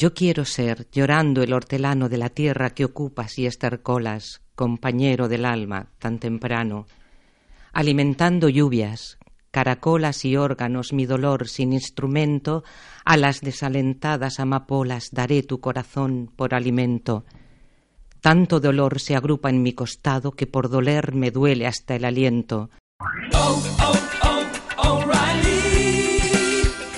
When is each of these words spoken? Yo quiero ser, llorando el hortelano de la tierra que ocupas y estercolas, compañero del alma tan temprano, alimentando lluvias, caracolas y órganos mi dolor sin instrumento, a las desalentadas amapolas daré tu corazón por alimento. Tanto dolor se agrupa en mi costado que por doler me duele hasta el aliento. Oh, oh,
Yo 0.00 0.14
quiero 0.14 0.44
ser, 0.44 0.86
llorando 0.92 1.42
el 1.42 1.52
hortelano 1.52 2.08
de 2.08 2.18
la 2.18 2.28
tierra 2.28 2.70
que 2.70 2.84
ocupas 2.84 3.36
y 3.36 3.46
estercolas, 3.46 4.42
compañero 4.54 5.26
del 5.26 5.44
alma 5.44 5.88
tan 5.98 6.20
temprano, 6.20 6.86
alimentando 7.72 8.48
lluvias, 8.48 9.18
caracolas 9.50 10.24
y 10.24 10.36
órganos 10.36 10.92
mi 10.92 11.04
dolor 11.04 11.48
sin 11.48 11.72
instrumento, 11.72 12.62
a 13.04 13.16
las 13.16 13.40
desalentadas 13.40 14.38
amapolas 14.38 15.08
daré 15.10 15.42
tu 15.42 15.58
corazón 15.58 16.30
por 16.36 16.54
alimento. 16.54 17.24
Tanto 18.20 18.60
dolor 18.60 19.00
se 19.00 19.16
agrupa 19.16 19.50
en 19.50 19.64
mi 19.64 19.72
costado 19.72 20.30
que 20.30 20.46
por 20.46 20.68
doler 20.70 21.12
me 21.12 21.32
duele 21.32 21.66
hasta 21.66 21.96
el 21.96 22.04
aliento. 22.04 22.70
Oh, 23.34 23.60
oh, 23.80 24.07